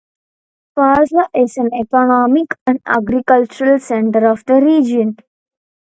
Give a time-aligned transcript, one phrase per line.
[0.75, 5.15] Farsala is an economic and agricultural centre of the region.